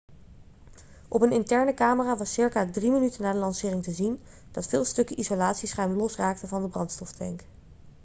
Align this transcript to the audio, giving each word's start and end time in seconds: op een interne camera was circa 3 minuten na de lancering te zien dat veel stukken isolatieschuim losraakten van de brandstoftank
op 1.07 1.21
een 1.21 1.31
interne 1.31 1.73
camera 1.73 2.17
was 2.17 2.33
circa 2.33 2.65
3 2.69 2.91
minuten 2.91 3.21
na 3.23 3.31
de 3.31 3.37
lancering 3.37 3.83
te 3.83 3.91
zien 3.91 4.19
dat 4.51 4.67
veel 4.67 4.85
stukken 4.85 5.19
isolatieschuim 5.19 5.91
losraakten 5.91 6.47
van 6.47 6.61
de 6.61 6.69
brandstoftank 6.69 7.43